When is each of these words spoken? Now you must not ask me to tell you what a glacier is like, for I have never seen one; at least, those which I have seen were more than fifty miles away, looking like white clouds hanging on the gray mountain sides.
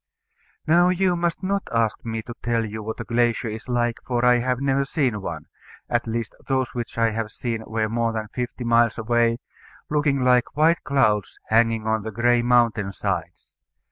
Now 0.65 0.89
you 0.89 1.15
must 1.15 1.43
not 1.43 1.69
ask 1.71 2.03
me 2.03 2.23
to 2.23 2.33
tell 2.41 2.65
you 2.65 2.81
what 2.81 2.99
a 2.99 3.03
glacier 3.03 3.47
is 3.49 3.69
like, 3.69 3.97
for 4.03 4.25
I 4.25 4.39
have 4.39 4.59
never 4.59 4.83
seen 4.83 5.21
one; 5.21 5.45
at 5.91 6.07
least, 6.07 6.33
those 6.47 6.73
which 6.73 6.97
I 6.97 7.11
have 7.11 7.29
seen 7.29 7.61
were 7.67 7.87
more 7.87 8.11
than 8.11 8.27
fifty 8.33 8.63
miles 8.63 8.97
away, 8.97 9.37
looking 9.91 10.23
like 10.23 10.57
white 10.57 10.83
clouds 10.83 11.37
hanging 11.49 11.85
on 11.85 12.01
the 12.01 12.09
gray 12.11 12.41
mountain 12.41 12.91
sides. 12.93 13.53